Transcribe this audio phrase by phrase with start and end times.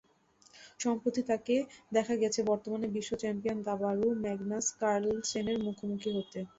[0.79, 1.55] সম্প্রতি তাঁকে
[1.91, 6.39] দেখা গেছে বর্তমানে বিশ্বচ্যাম্পিয়ন দাবাড়ু ম্যাগনাস কার্লসেনের মুখোমুখি হতে।